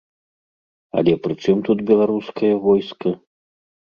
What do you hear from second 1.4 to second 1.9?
чым тут